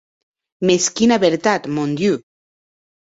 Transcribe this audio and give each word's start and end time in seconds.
Mès 0.69 0.87
quina 0.99 1.19
vertat, 1.23 1.67
mon 1.75 1.91
Diu! 1.99 2.17